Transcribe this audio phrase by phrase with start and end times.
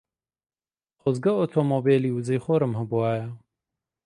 [0.99, 3.25] خۆزگە ئۆتۆمۆبیلی وزەی خۆرم هەبوایە.